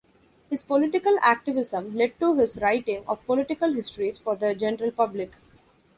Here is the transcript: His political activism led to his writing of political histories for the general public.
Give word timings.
His 0.49 0.63
political 0.63 1.19
activism 1.21 1.95
led 1.95 2.19
to 2.19 2.33
his 2.35 2.59
writing 2.59 3.03
of 3.07 3.23
political 3.27 3.71
histories 3.71 4.17
for 4.17 4.35
the 4.35 4.55
general 4.55 4.89
public. 4.89 5.33